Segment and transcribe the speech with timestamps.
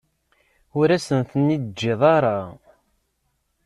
[0.79, 2.37] Ur asen-ten-id-teǧǧiḍ ara.